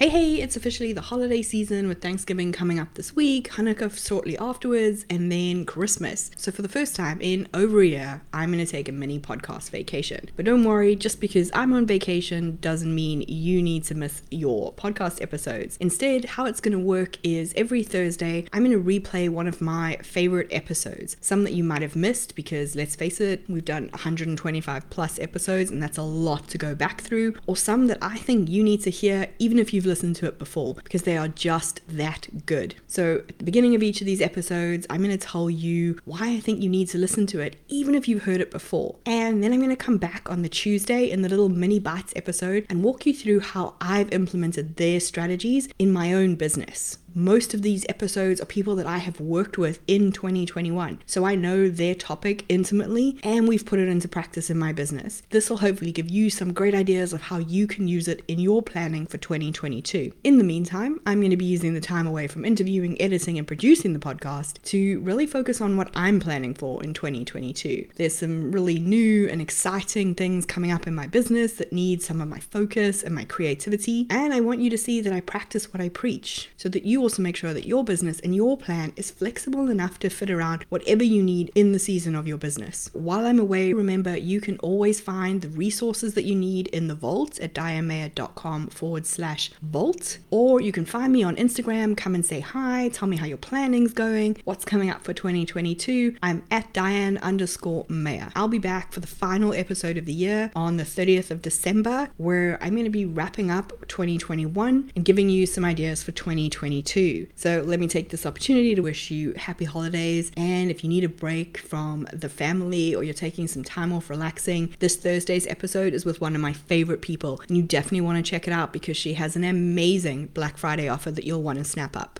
Hey, 0.00 0.08
hey, 0.08 0.34
it's 0.36 0.56
officially 0.56 0.94
the 0.94 1.02
holiday 1.02 1.42
season 1.42 1.86
with 1.86 2.00
Thanksgiving 2.00 2.52
coming 2.52 2.78
up 2.78 2.94
this 2.94 3.14
week, 3.14 3.50
Hanukkah 3.50 3.94
shortly 3.94 4.38
afterwards, 4.38 5.04
and 5.10 5.30
then 5.30 5.66
Christmas. 5.66 6.30
So, 6.38 6.50
for 6.50 6.62
the 6.62 6.70
first 6.70 6.96
time 6.96 7.18
in 7.20 7.46
over 7.52 7.82
a 7.82 7.86
year, 7.86 8.22
I'm 8.32 8.50
going 8.50 8.64
to 8.64 8.72
take 8.72 8.88
a 8.88 8.92
mini 8.92 9.18
podcast 9.18 9.68
vacation. 9.68 10.30
But 10.36 10.46
don't 10.46 10.64
worry, 10.64 10.96
just 10.96 11.20
because 11.20 11.50
I'm 11.52 11.74
on 11.74 11.84
vacation 11.84 12.56
doesn't 12.62 12.94
mean 12.94 13.26
you 13.28 13.60
need 13.60 13.84
to 13.84 13.94
miss 13.94 14.22
your 14.30 14.72
podcast 14.72 15.20
episodes. 15.20 15.76
Instead, 15.80 16.24
how 16.24 16.46
it's 16.46 16.62
going 16.62 16.72
to 16.72 16.82
work 16.82 17.18
is 17.22 17.52
every 17.54 17.82
Thursday, 17.82 18.46
I'm 18.54 18.64
going 18.64 18.72
to 18.72 18.82
replay 18.82 19.28
one 19.28 19.46
of 19.46 19.60
my 19.60 19.98
favorite 20.02 20.48
episodes, 20.50 21.18
some 21.20 21.44
that 21.44 21.52
you 21.52 21.62
might 21.62 21.82
have 21.82 21.94
missed 21.94 22.34
because 22.34 22.74
let's 22.74 22.96
face 22.96 23.20
it, 23.20 23.44
we've 23.50 23.66
done 23.66 23.90
125 23.90 24.88
plus 24.88 25.18
episodes, 25.18 25.70
and 25.70 25.82
that's 25.82 25.98
a 25.98 26.02
lot 26.02 26.48
to 26.48 26.56
go 26.56 26.74
back 26.74 27.02
through, 27.02 27.34
or 27.46 27.54
some 27.54 27.86
that 27.88 27.98
I 28.00 28.16
think 28.16 28.48
you 28.48 28.64
need 28.64 28.82
to 28.84 28.90
hear 28.90 29.28
even 29.38 29.58
if 29.58 29.74
you've 29.74 29.89
listened 29.90 30.14
to 30.16 30.26
it 30.26 30.38
before 30.38 30.74
because 30.74 31.02
they 31.02 31.18
are 31.18 31.28
just 31.28 31.80
that 31.88 32.46
good. 32.46 32.76
So, 32.86 33.22
at 33.28 33.38
the 33.38 33.44
beginning 33.44 33.74
of 33.74 33.82
each 33.82 34.00
of 34.00 34.06
these 34.06 34.22
episodes, 34.22 34.86
I'm 34.88 35.02
going 35.02 35.10
to 35.10 35.18
tell 35.18 35.50
you 35.50 35.98
why 36.04 36.30
I 36.30 36.40
think 36.40 36.62
you 36.62 36.70
need 36.70 36.88
to 36.90 36.98
listen 36.98 37.26
to 37.26 37.40
it, 37.40 37.56
even 37.68 37.96
if 37.96 38.06
you've 38.06 38.22
heard 38.22 38.40
it 38.40 38.52
before. 38.52 38.96
And 39.04 39.42
then 39.42 39.52
I'm 39.52 39.58
going 39.58 39.70
to 39.70 39.76
come 39.76 39.98
back 39.98 40.30
on 40.30 40.42
the 40.42 40.48
Tuesday 40.48 41.10
in 41.10 41.22
the 41.22 41.28
little 41.28 41.48
mini 41.48 41.80
bites 41.80 42.12
episode 42.14 42.64
and 42.70 42.84
walk 42.84 43.04
you 43.04 43.12
through 43.12 43.40
how 43.40 43.74
I've 43.80 44.12
implemented 44.12 44.76
their 44.76 45.00
strategies 45.00 45.68
in 45.78 45.90
my 45.90 46.14
own 46.14 46.36
business. 46.36 46.98
Most 47.14 47.54
of 47.54 47.62
these 47.62 47.84
episodes 47.88 48.40
are 48.40 48.46
people 48.46 48.76
that 48.76 48.86
I 48.86 48.98
have 48.98 49.18
worked 49.18 49.58
with 49.58 49.80
in 49.88 50.12
2021, 50.12 51.00
so 51.06 51.24
I 51.24 51.34
know 51.34 51.68
their 51.68 51.96
topic 51.96 52.44
intimately 52.48 53.18
and 53.24 53.48
we've 53.48 53.66
put 53.66 53.80
it 53.80 53.88
into 53.88 54.06
practice 54.06 54.48
in 54.48 54.56
my 54.56 54.72
business. 54.72 55.22
This 55.30 55.50
will 55.50 55.56
hopefully 55.56 55.90
give 55.90 56.08
you 56.08 56.30
some 56.30 56.52
great 56.52 56.74
ideas 56.74 57.12
of 57.12 57.22
how 57.22 57.38
you 57.38 57.66
can 57.66 57.88
use 57.88 58.06
it 58.06 58.22
in 58.28 58.38
your 58.38 58.62
planning 58.62 59.06
for 59.06 59.18
2022. 59.18 59.79
In 60.24 60.38
the 60.38 60.44
meantime, 60.44 61.00
I'm 61.06 61.20
going 61.20 61.30
to 61.30 61.36
be 61.36 61.44
using 61.44 61.74
the 61.74 61.80
time 61.80 62.06
away 62.06 62.26
from 62.26 62.44
interviewing, 62.44 63.00
editing, 63.00 63.38
and 63.38 63.46
producing 63.46 63.92
the 63.92 63.98
podcast 63.98 64.62
to 64.64 65.00
really 65.00 65.26
focus 65.26 65.60
on 65.60 65.76
what 65.76 65.90
I'm 65.94 66.20
planning 66.20 66.54
for 66.54 66.82
in 66.82 66.94
2022. 66.94 67.88
There's 67.96 68.16
some 68.16 68.52
really 68.52 68.78
new 68.78 69.28
and 69.28 69.40
exciting 69.40 70.14
things 70.14 70.44
coming 70.44 70.70
up 70.70 70.86
in 70.86 70.94
my 70.94 71.06
business 71.06 71.54
that 71.54 71.72
need 71.72 72.02
some 72.02 72.20
of 72.20 72.28
my 72.28 72.40
focus 72.40 73.02
and 73.02 73.14
my 73.14 73.24
creativity, 73.24 74.06
and 74.10 74.32
I 74.32 74.40
want 74.40 74.60
you 74.60 74.70
to 74.70 74.78
see 74.78 75.00
that 75.00 75.12
I 75.12 75.20
practice 75.20 75.72
what 75.72 75.80
I 75.80 75.88
preach 75.88 76.50
so 76.56 76.68
that 76.68 76.84
you 76.84 77.00
also 77.00 77.22
make 77.22 77.36
sure 77.36 77.54
that 77.54 77.66
your 77.66 77.84
business 77.84 78.20
and 78.20 78.34
your 78.34 78.56
plan 78.56 78.92
is 78.96 79.10
flexible 79.10 79.70
enough 79.70 79.98
to 80.00 80.10
fit 80.10 80.30
around 80.30 80.64
whatever 80.68 81.04
you 81.04 81.22
need 81.22 81.50
in 81.54 81.72
the 81.72 81.78
season 81.78 82.14
of 82.14 82.28
your 82.28 82.38
business. 82.38 82.90
While 82.92 83.26
I'm 83.26 83.38
away, 83.38 83.72
remember 83.72 84.16
you 84.16 84.40
can 84.40 84.58
always 84.58 85.00
find 85.00 85.40
the 85.40 85.48
resources 85.48 86.14
that 86.14 86.24
you 86.24 86.34
need 86.34 86.68
in 86.68 86.88
the 86.88 86.94
vault 86.94 87.38
at 87.40 87.54
dianemayer.com 87.54 88.68
forward 88.68 89.06
slash 89.06 89.50
vault, 89.70 90.18
or 90.30 90.60
you 90.60 90.72
can 90.72 90.84
find 90.84 91.12
me 91.12 91.22
on 91.22 91.36
Instagram, 91.36 91.96
come 91.96 92.14
and 92.14 92.26
say 92.26 92.40
hi, 92.40 92.88
tell 92.92 93.06
me 93.06 93.16
how 93.16 93.26
your 93.26 93.36
planning's 93.38 93.92
going, 93.92 94.36
what's 94.44 94.64
coming 94.64 94.90
up 94.90 95.04
for 95.04 95.12
2022. 95.12 96.16
I'm 96.22 96.42
at 96.50 96.72
Diane 96.72 97.18
underscore 97.18 97.86
Mayer. 97.88 98.30
I'll 98.34 98.48
be 98.48 98.58
back 98.58 98.92
for 98.92 99.00
the 99.00 99.06
final 99.06 99.54
episode 99.54 99.96
of 99.96 100.06
the 100.06 100.12
year 100.12 100.50
on 100.56 100.76
the 100.76 100.82
30th 100.82 101.30
of 101.30 101.40
December, 101.40 102.08
where 102.16 102.58
I'm 102.60 102.72
going 102.72 102.84
to 102.84 102.90
be 102.90 103.06
wrapping 103.06 103.50
up 103.50 103.72
2021 103.86 104.92
and 104.96 105.04
giving 105.04 105.28
you 105.28 105.46
some 105.46 105.64
ideas 105.64 106.02
for 106.02 106.12
2022. 106.12 107.28
So 107.36 107.62
let 107.64 107.78
me 107.78 107.86
take 107.86 108.10
this 108.10 108.26
opportunity 108.26 108.74
to 108.74 108.80
wish 108.80 109.10
you 109.10 109.34
happy 109.34 109.64
holidays. 109.64 110.32
And 110.36 110.70
if 110.70 110.82
you 110.82 110.90
need 110.90 111.04
a 111.04 111.08
break 111.08 111.58
from 111.58 112.08
the 112.12 112.28
family 112.28 112.94
or 112.94 113.04
you're 113.04 113.14
taking 113.14 113.46
some 113.46 113.62
time 113.62 113.92
off 113.92 114.10
relaxing, 114.10 114.74
this 114.80 114.96
Thursday's 114.96 115.46
episode 115.46 115.94
is 115.94 116.04
with 116.04 116.20
one 116.20 116.34
of 116.34 116.40
my 116.40 116.52
favorite 116.52 117.02
people. 117.02 117.40
And 117.46 117.56
you 117.56 117.62
definitely 117.62 118.00
want 118.00 118.24
to 118.24 118.28
check 118.28 118.48
it 118.48 118.52
out 118.52 118.72
because 118.72 118.96
she 118.96 119.14
has 119.14 119.36
an 119.36 119.44
amazing 119.60 120.26
Black 120.28 120.56
Friday 120.56 120.88
offer 120.88 121.10
that 121.10 121.24
you'll 121.24 121.42
want 121.42 121.58
to 121.58 121.64
snap 121.64 121.94
up. 121.94 122.18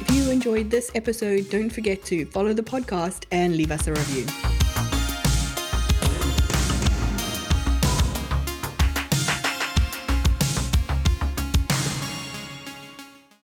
If 0.00 0.14
you 0.14 0.30
enjoyed 0.30 0.70
this 0.70 0.92
episode, 0.94 1.50
don't 1.50 1.70
forget 1.70 2.04
to 2.04 2.24
follow 2.26 2.52
the 2.52 2.62
podcast 2.62 3.24
and 3.32 3.56
leave 3.56 3.72
us 3.72 3.88
a 3.88 3.92
review. 3.92 4.26